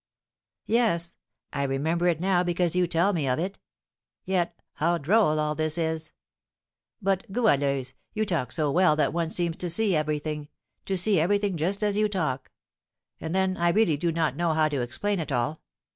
"Yes; 0.65 1.15
I 1.53 1.61
remember 1.61 2.07
it 2.07 2.19
now 2.19 2.41
because 2.41 2.75
you 2.75 2.87
tell 2.87 3.13
me 3.13 3.27
of 3.29 3.37
it. 3.37 3.59
Yet, 4.25 4.59
how 4.73 4.97
droll 4.97 5.37
all 5.39 5.53
this 5.53 5.77
is! 5.77 6.11
But, 7.03 7.31
Goualeuse, 7.31 7.93
you 8.15 8.25
talk 8.25 8.51
so 8.51 8.71
well 8.71 8.95
that 8.95 9.13
one 9.13 9.29
seems 9.29 9.57
to 9.57 9.69
see 9.69 9.95
everything, 9.95 10.49
to 10.87 10.97
see 10.97 11.19
everything 11.19 11.55
just 11.55 11.83
as 11.83 11.97
you 11.97 12.09
talk; 12.09 12.51
and 13.19 13.35
then, 13.35 13.55
I 13.57 13.69
really 13.69 13.95
do 13.95 14.11
not 14.11 14.35
know 14.35 14.53
how 14.55 14.67
to 14.69 14.81
explain 14.81 15.19
it 15.19 15.31
all. 15.31 15.61